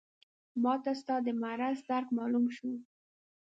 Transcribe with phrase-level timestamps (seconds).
[0.63, 2.71] ماته ستا د مرض درک معلوم شو.